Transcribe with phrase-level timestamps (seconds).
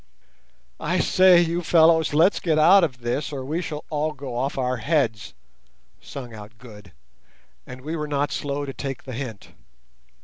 [0.79, 4.57] "I say, you fellows, let's get out of this or we shall all go off
[4.57, 5.35] our heads,"
[6.01, 6.91] sung out Good;
[7.67, 9.49] and we were not slow to take the hint.